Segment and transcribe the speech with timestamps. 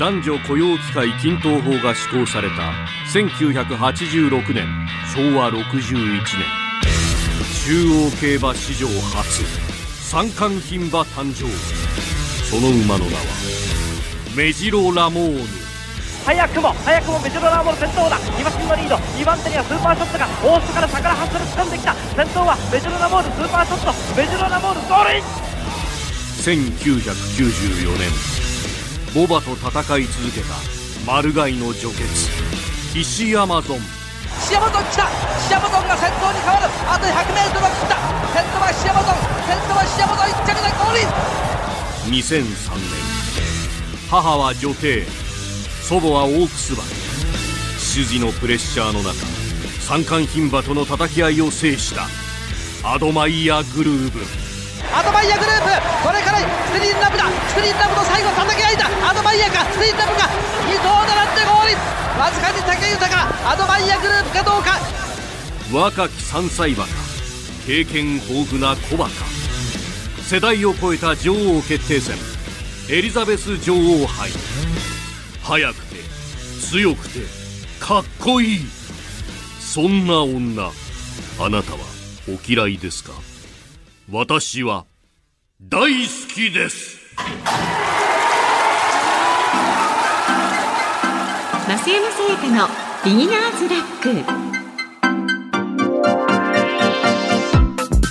[0.00, 2.72] 男女雇用機会均等法が施行された
[3.12, 4.66] 1986年
[5.14, 5.60] 昭和61
[5.92, 6.24] 年。
[7.66, 9.44] 中央競馬史上初
[10.00, 11.44] 三冠牝馬誕生。
[12.48, 13.20] その馬の名は
[14.34, 15.44] メジロラモーヌ。
[16.24, 18.16] 早くも早くもメジロラモール先頭だ。
[18.16, 18.96] 2馬身のリード。
[18.96, 21.92] 2番手にはスーパーショットが大外から下からハッスル掴んできた。
[22.16, 24.16] 先頭はメジロラモールスーパーショット。
[24.16, 25.24] メジロラモールゴールイン。
[26.40, 28.39] 1994年
[29.12, 30.54] ボバと戦い続けた
[31.04, 32.04] マルガイの女傑
[32.94, 33.78] 石アマゾン。
[34.48, 35.08] シアマゾン来た！
[35.48, 36.66] シアマゾンが先頭に変わる。
[36.86, 37.96] あと 100m を切った。
[38.32, 39.14] 先頭はシアマゾン。
[39.48, 42.86] 先頭はシアマゾン1着でゴールイン2003年。
[44.08, 45.04] 母は女帝。
[45.82, 46.84] 祖母はオークス馬
[47.78, 49.14] 主事のプレッシャーの中
[49.80, 52.06] 三冠牝馬との叩き合いを制した
[52.88, 54.20] アドマイヤグルーブ
[54.92, 55.70] アドバイヤグループ
[56.02, 60.26] これからステリンラブだステリンラブの最後叩き合いだアドバイヤかステリンラブが
[60.66, 61.78] 2頭並んでゴールイン
[62.20, 64.78] わずかに武豊アドバイヤグループかどうか。
[65.72, 66.90] 若き3歳馬か
[67.66, 69.10] 経験豊富な小馬か。
[70.28, 72.16] 世代を超えた女王決定戦。
[72.90, 74.30] エリザベス女王杯。
[75.42, 75.96] 速くて
[76.60, 77.20] 強くて
[77.80, 78.60] かっこいい。
[79.60, 80.70] そんな女
[81.38, 81.78] あなたは
[82.28, 83.12] お嫌いですか？
[84.12, 84.86] 私は
[85.62, 86.98] 大好きです。
[91.68, 92.66] 増山さやかの
[93.04, 94.10] ビギナーズラック。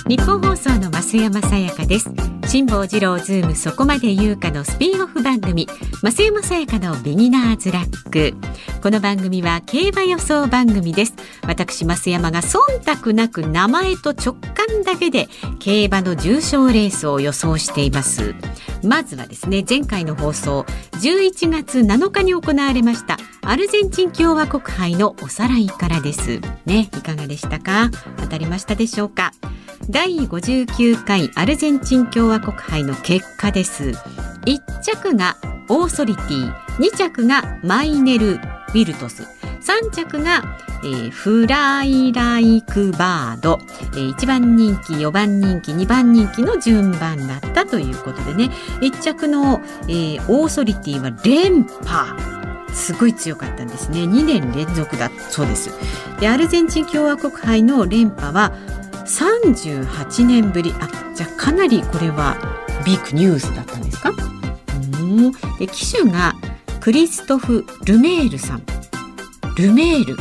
[0.08, 2.29] ニッポン放送の増山さやかです。
[2.50, 5.68] 辛坊治郎ズームそこまで言うかのスピンオフ番組
[6.02, 8.34] 増山さやかのビギナーズラック。
[8.82, 11.14] この番組は競馬予想番組です。
[11.46, 12.58] 私増山が忖
[13.04, 15.28] 度なく名前と直感だけで
[15.60, 18.34] 競馬の重賞レースを予想しています。
[18.82, 26.40] まずはですね前回の放送11月7日に行われましたアルゼンチン共和国杯のおさらいからです。
[26.66, 27.90] ねいかがでしたか？
[28.16, 29.30] 当たりましたでしょうか？
[29.90, 33.90] 第59回アルゼンチン共和国杯の結果です。
[34.46, 35.36] 1着が
[35.68, 39.24] オーソリティ2着がマイネル・ウィルトス。
[39.24, 43.58] 3着が、えー、フライライクバード、
[43.94, 48.50] えー、1番人気4番人気2番人気の順番だったということでね。
[48.82, 52.16] 1着の、えー、オーソリティは連覇。
[52.72, 54.04] すごい強かったんですね。
[54.04, 55.70] 2年連続だそうです。
[56.20, 58.52] でアルゼンチン共和国杯の連覇は
[59.10, 60.72] 38年ぶり。
[60.78, 62.36] あじゃあかなりこれは
[62.86, 64.10] ビッグニュースだったんですか？
[65.00, 65.32] うん。
[65.58, 66.34] で騎手が
[66.80, 68.62] クリストフ・ルメールさん。
[69.56, 70.16] ルメール。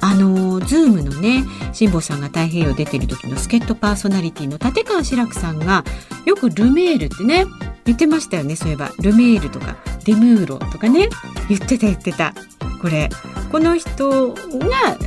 [0.00, 5.82] あのズームのね辛坊さんが太平洋出てる時の助っ人パーソナリティの立川志らくさんが
[6.24, 7.46] よくルメールってね
[7.84, 8.54] 言ってましたよね。
[8.54, 11.08] そういえばルメールとかデムーロとかね
[11.48, 12.32] 言ってた言ってた。
[12.80, 13.08] これ
[13.50, 14.38] この人が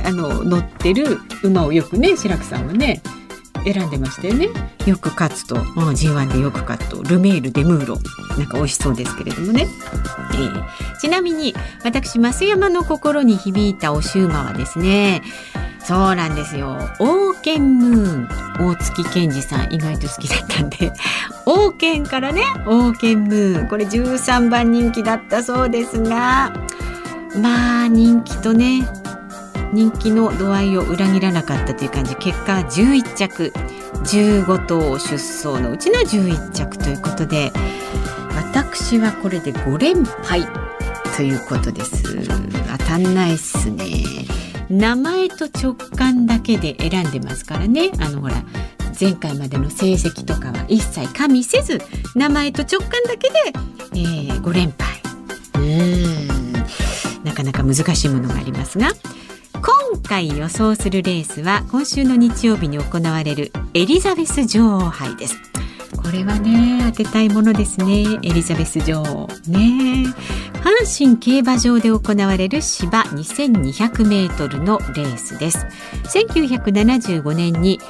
[0.04, 3.02] あの乗ってる馬をよくね志らくさんはね
[3.64, 4.48] 選んでましたよね
[4.86, 7.98] よく勝つと、G1 でよく勝つとルメールデムーロ
[8.36, 9.68] なんか美味しそうですけれどもね、
[10.32, 15.22] えー、ちなみに私増山の心に響いたおシューマはですね
[15.84, 16.78] そうなんですよ。
[17.00, 18.28] 王権ムーン。
[18.60, 20.92] 大月健二さん意外と好きだったんで。
[21.44, 23.68] 王権からね、王権ムーン。
[23.68, 26.52] これ13番人気だったそうですが、
[27.36, 28.88] まあ人気とね
[29.72, 32.14] 人気の度合いを裏切らなかったという感じ。
[32.16, 33.52] 結果11着。
[34.04, 37.52] 15頭出走のうちの11着ということで
[38.34, 40.42] 私はこれで5連敗
[41.16, 42.02] ということです。
[42.78, 43.86] 当たんないっすね。
[44.68, 47.90] 名前と直感だけで選んでますからね。
[48.00, 48.42] あのほら
[48.98, 51.80] 前回までの成績とかは一切加味せず
[52.14, 53.34] 名前と直感だけで、
[53.94, 55.00] えー、5連敗。
[55.54, 56.21] うん。
[57.32, 58.90] なかなか難しいものがありますが
[59.54, 65.36] 今回予想するレースは今週の日曜日に行われるエリザベス女王杯です。
[65.96, 68.02] これはね当てたいものですね。
[68.22, 69.28] エリザベス女王。
[69.46, 70.06] ね。
[70.62, 75.66] 阪神競馬場で行われる芝2200メートルのレースです。
[76.04, 77.80] 1975年に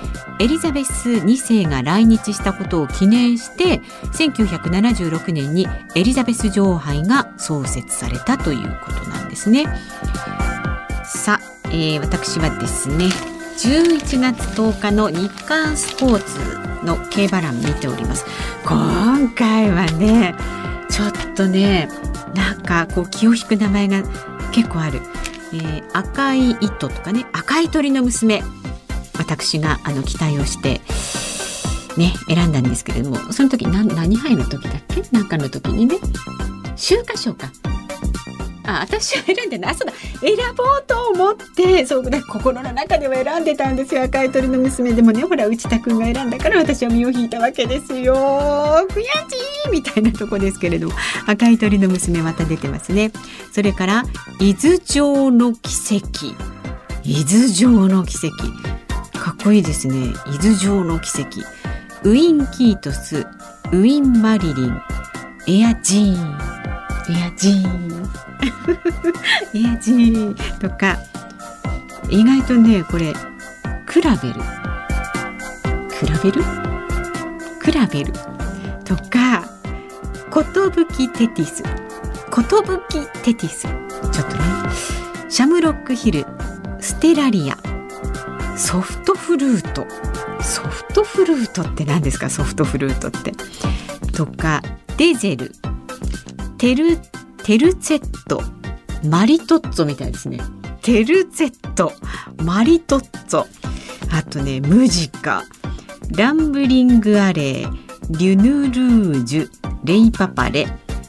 [0.41, 3.81] エリザベス2世が来日したことを記念して
[4.15, 9.67] 1976年にエリザベス女王杯が創設されたということなんですね。
[11.05, 13.07] さあえー、私はですね
[13.59, 18.25] 11月10日の日刊スポーツの競馬欄見ております。
[18.65, 20.35] 今回はね
[20.91, 21.89] ちょっとね
[22.35, 24.03] なんかこう気を引く名前が
[24.53, 25.01] 結構ある、
[25.53, 28.43] えー、赤い糸とかね赤い鳥の娘。
[29.19, 30.81] 私があの期待をして
[31.97, 35.03] ね選んだんですけれどもその時何何杯の時だっけ？
[35.13, 35.97] なんかの時にね
[36.75, 37.53] 秋華賞か。
[38.65, 39.75] あ私は選んでない。
[39.75, 39.93] そうだ。
[40.21, 44.05] 選ぼうと思ってそうだ心の中では選んでたんですよ。
[44.05, 48.15] 赤い鳥の娘でもねほら内田君が選んだから私は身を引いたわけですよ。
[48.89, 49.07] 悔し
[49.67, 50.95] いみたいなとこですけれども
[51.27, 53.11] 赤い鳥の娘また出てますね。
[53.53, 54.05] それから
[54.41, 56.27] 伊豆城の奇跡。
[57.05, 58.31] 伊豆城の奇跡。
[59.19, 59.97] かっこいいですね。
[60.27, 61.41] 伊豆城の奇跡。
[62.05, 64.83] ウィン・キートスウィン・マリリン
[65.47, 66.52] エアジーン。
[67.11, 68.11] エアジーン。
[69.55, 70.99] エアジーンとか。
[72.09, 73.13] 意外とねこれ
[73.87, 74.35] クラベル。
[75.91, 76.43] クラベル？
[77.61, 78.13] クラベル。
[78.85, 79.45] とか
[80.31, 81.63] コトブキテティス。
[82.31, 83.63] コトブキテティス。
[84.11, 84.43] ちょっとね。
[85.29, 86.27] シャムロックヒル。
[86.81, 87.57] ステラリア。
[88.57, 89.87] ソフトフルート。
[90.43, 92.29] ソフトフルートって何ですか？
[92.31, 93.33] ソフトフルートって。
[94.13, 94.63] とか
[94.97, 95.53] デゼル。
[96.63, 96.97] テル
[97.43, 98.41] テルツェット。
[99.11, 100.39] マリトッツォみたいですね。
[100.81, 101.93] テルツェット。
[102.45, 103.47] マリトッツォ。
[104.17, 105.43] あとねムジカ。
[106.17, 107.79] ランブリングアレー。
[108.11, 109.51] リュヌルージュ。
[109.83, 110.69] レイパパレ。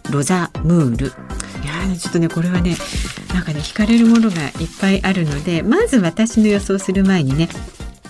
[0.09, 1.05] ロザムール。
[1.05, 1.09] い
[1.67, 2.75] やちょっとねこれはね
[3.31, 4.51] なんかね惹かれるものがいっ
[4.81, 7.47] ぱいあるのでまず私の予想する前にね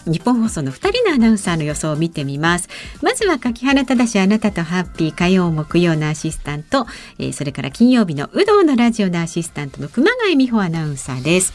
[0.06, 2.70] 日本放送の2人のアナウンサーの予想を見てみます。
[3.02, 6.86] まずは柿原正あなたとハッピー火曜木曜のアシスタント、
[7.20, 11.54] えー、それから金曜日の有働のラジオのアシスタントの熊谷美穂アナウンサーです。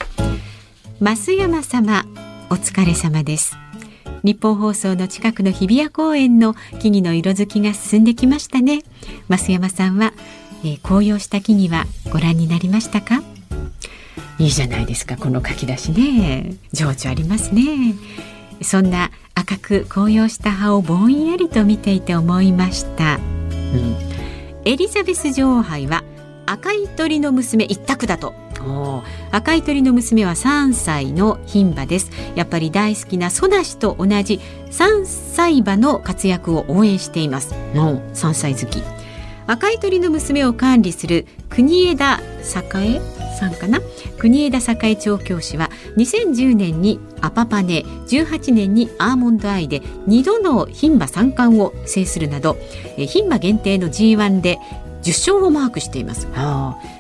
[1.00, 2.04] 増山様
[2.50, 3.56] お疲れ様です。
[4.24, 8.82] 日本放送の近くの日比谷公園の木々の色づきが進んできましたね。
[9.28, 10.12] 増山さんは、
[10.64, 13.22] えー、紅葉した木々はご覧になりましたか？
[14.38, 16.54] いいじゃないですかこの書き出しね。
[16.72, 17.94] 情緒ありますね。
[18.62, 23.96] そんな赤く紅葉した葉をぼんやりと見ていて思いました、うん、
[24.64, 26.04] エリザベス女王杯は
[26.46, 28.34] 赤い鳥の娘一択だと。
[29.30, 32.10] 赤い鳥の娘は3歳の牝馬です。
[32.34, 34.40] やっぱり大好きなソダシと同じ
[34.70, 37.54] 3歳馬の活躍を応援しています。
[37.74, 38.82] の3歳好き
[39.48, 43.80] 赤い鳥の娘を管理する国枝栄さんかな？
[44.18, 52.58] 国枝栄調教師は2010年にアパパネ18年にアーモンドアイで2度の牝馬三冠を制するなど
[52.98, 54.58] 牝馬限定の G1 で
[55.02, 56.28] 10勝をマークしています。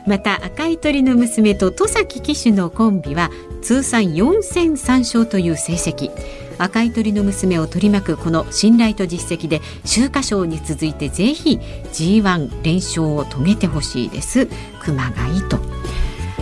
[0.06, 3.30] また赤い鳥の娘と戸崎騎手のコンビは
[3.60, 6.10] 通算4戦3勝という成績
[6.58, 11.58] 赤い鳥の娘を取り巻くこの信頼と実績で秋華賞に続いてぜひ
[11.92, 14.48] G1 連勝を遂げてほしいです。
[14.80, 15.58] 熊谷と。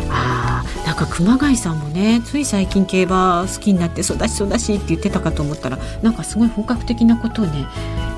[0.08, 7.66] あなんか熊谷さんもねつい最近競馬好きになって育ち育ちって言ってたかと思ったらなんかすごい本格的なことをね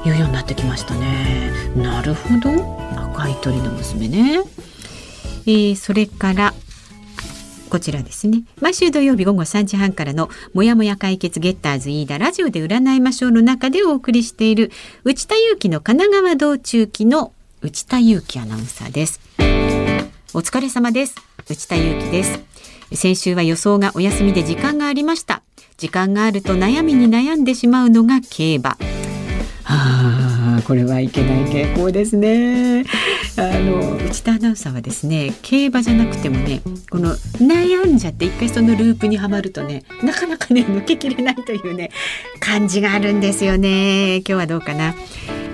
[0.05, 1.53] 言うようになってきましたね。
[1.77, 2.79] なるほど。
[3.19, 4.43] 赤い鳥の娘ね、
[5.47, 6.55] えー、それから
[7.69, 8.43] こちらですね。
[8.61, 14.71] 毎週土曜日午後3時半からのもやもや解決ゲッターズ飯田ラジオで占いましょうの中でお送りしている
[15.05, 19.21] 内田裕樹の神奈川道中記の内田裕樹アナウンサーです。
[20.35, 21.15] お疲れ様です。
[21.49, 22.41] 内田裕樹です。
[22.93, 25.43] 先週は予想がお休みで時間がありました。
[25.77, 28.77] 時間があると悩みに悩んでしまうのが競馬。
[29.65, 32.85] あこれはいけない傾向ですね。
[33.39, 41.91] あの内田アナウンサーはですね競馬じゃなくてもねこの悩んじゃって一回そのループにはまるとねなかなかね抜けきれないというね
[42.41, 44.17] 感じがあるんですよね。
[44.17, 44.95] 今日はどうかな。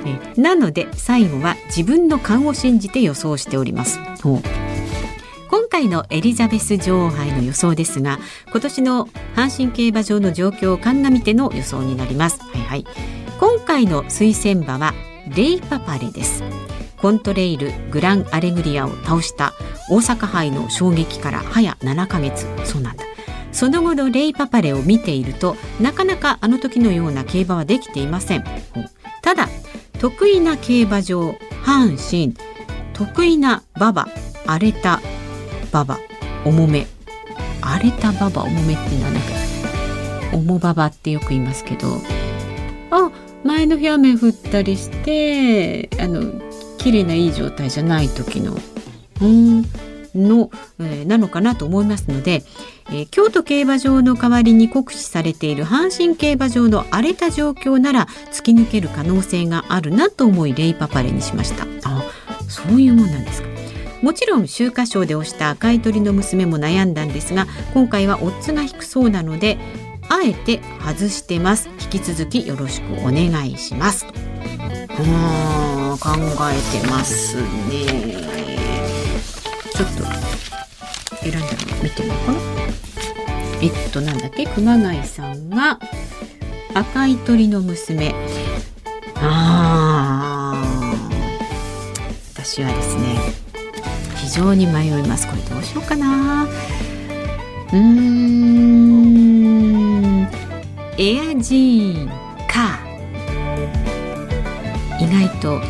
[0.07, 4.01] えなので最後は自分の勘を信じて予想しております。
[4.23, 8.19] 今回のエリザベス女王杯の予想ですが
[8.51, 12.41] 今年の阪神競馬場の状況を鑑みての予想になります。
[12.41, 12.87] はいはい。
[13.39, 14.95] 今回の推薦馬は
[15.37, 16.43] レイパパレです。
[17.05, 19.53] コントレイルグランアレグリアを倒した
[19.91, 23.05] 大阪杯の衝撃から早7ヶ月そうなんだ。
[23.53, 28.45] その後のレイパパレを見ているとなかなかあの時のような競馬はできていません。
[29.21, 29.51] ただ
[29.99, 31.33] 得意な競馬場
[31.63, 32.35] 阪神
[32.95, 34.09] 得意な馬場
[34.47, 35.03] 荒れた
[35.73, 35.99] 馬場
[36.47, 36.87] 重め。
[37.61, 39.23] 荒れた馬場重めって何だっ
[40.31, 41.87] け重馬場ってよく言いますけど
[42.91, 43.11] あ
[43.45, 46.44] 前の日雨降ったりしてあの
[46.85, 48.55] 綺麗ないい状態じゃない時の
[49.23, 49.63] うん
[50.15, 52.45] の、えー、なのかなと思いますので、
[52.89, 61.65] えー、京都競馬場の代わりに酷使されている阪神競馬場の荒れた状況なら突き抜ける可能性があるなと思いレイパパレにしました。
[61.89, 62.05] あ
[62.49, 63.49] そういうもんなんですか。
[64.03, 69.57] もちろん秋華賞で押した赤い鳥の娘も悩んだんですが今回はオッズが低そうなので
[70.11, 71.71] あえて外してます。
[71.81, 74.05] 引き続きよろしくお願いします。
[75.95, 76.11] うん考
[76.51, 77.45] えてますね。
[79.73, 80.03] ちょっと
[81.23, 81.47] 選んだの
[81.83, 82.39] 見てみようかな。
[83.63, 84.47] えっとなんだっけ？
[84.47, 85.79] 熊谷さんが
[86.75, 88.15] 赤い鳥の娘。
[89.17, 90.63] あ
[92.35, 93.17] 私はですね
[94.17, 95.29] 非常に迷います。
[95.29, 96.45] これどうしようかな。
[96.45, 98.25] うーん。
[100.99, 102.09] エアジーン
[102.49, 102.81] か。
[105.01, 105.61] 意外と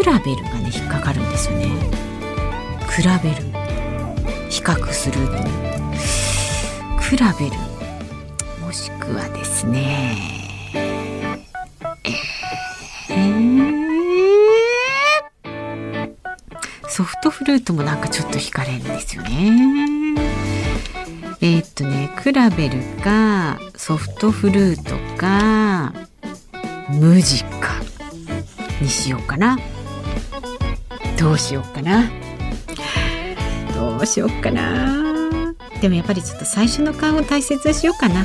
[0.00, 1.66] クラベルがね引っかかるんですよね。
[2.88, 3.36] 比べる。
[4.48, 5.18] 比較する
[6.98, 7.52] 比べる。
[8.64, 10.16] もしくはですね。
[13.10, 13.68] えー、
[16.88, 20.14] ソフトフルートもなんかちょっと惹かれるんですよね。
[21.42, 25.92] えー、っとねクラベルかソフトフルートか
[26.88, 27.74] ムジカ
[28.80, 29.58] にしようかな。
[31.20, 32.10] どうしようかな。
[33.74, 35.54] どうしようかな。
[35.82, 38.24] でもやっぱりちょっと最初の顔を大切にしようかな。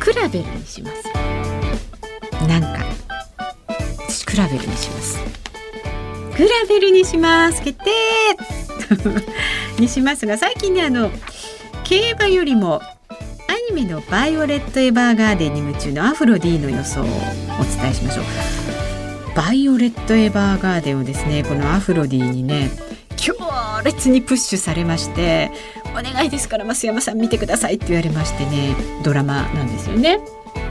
[0.00, 1.04] クラベルにします。
[2.48, 2.84] なんか。
[4.08, 5.20] 私クラベルにします。
[6.36, 7.62] クラベルにします。
[7.62, 7.90] 決定。
[9.78, 11.10] にしますが最近ねあの
[11.84, 12.80] 競馬よりも
[13.48, 17.06] アニメの「バイオレット・エヴァーガーデン」に夢中のアフロディの予想をお
[17.64, 18.77] 伝えしましょう。
[19.38, 22.72] バイオレット・エヴァーガーデンをですねこのアフロディにね
[23.16, 23.34] 強
[23.84, 25.52] 烈にプッシュされまして
[25.96, 30.18] 「お願いですから増山さん見てください」って言われましてねドラマなんですよね。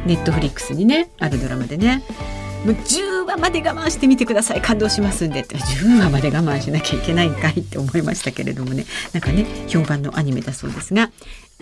[0.06, 2.04] ネットフリックスにねあるドラマでね
[2.68, 4.62] もう10話まで我慢してみてください。
[4.62, 5.56] 感動しますんでって。
[5.58, 8.86] 10話まで我慢しなきゃいけないんかいって思いましたけれどもね。
[9.14, 11.10] なんかね評判のアニメだそうですが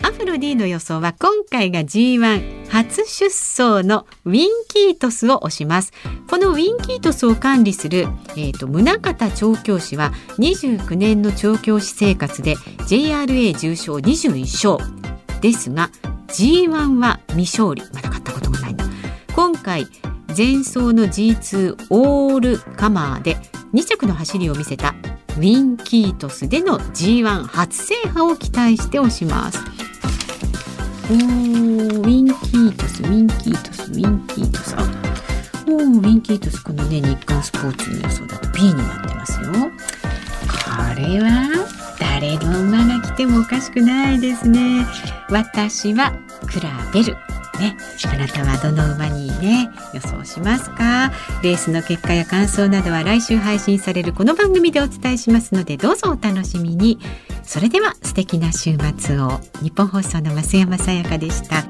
[0.02, 5.92] アフロ D の予想は今回が G1 初出走のウィンキートスを押します。
[6.28, 14.40] このウィンキートスを管理する、えーと、宗像調教師は29年の調教師生活で JRA 重賞21
[14.76, 15.06] 勝。
[15.40, 15.90] ですが
[16.26, 17.82] G1 は未勝利。
[17.94, 18.84] まだ勝ったことがないんだ
[19.36, 19.86] 今回
[20.36, 23.36] 前走の G2 オールカマーで
[23.72, 24.94] 2着の走りを見せた
[25.36, 29.58] ウィンキートスでの G1 初制覇を期待して押します。
[31.08, 34.76] おーウィンキートスウィンキートスウィンキートス。
[35.68, 39.48] おウィンキートスこのね日刊スポーツの予想だと B になってますよ。
[39.52, 39.56] こ
[41.00, 41.66] れは
[41.98, 44.86] 誰の馬が来てもおかしくないですね。
[45.30, 46.12] 私は
[46.50, 46.60] 比
[46.92, 47.16] べる。
[47.58, 51.12] ね、あなたはどの馬にね予想しますか？
[51.42, 56.98] レースの結果や感想などは来週配信されるこの番組でお伝えしますのでどうぞお楽しみに。
[57.42, 59.40] それでは素敵な週末を。
[59.62, 61.64] 日本放送の増山さやかでした。